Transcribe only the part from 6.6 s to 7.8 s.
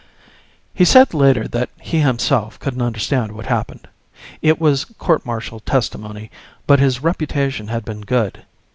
but his reputation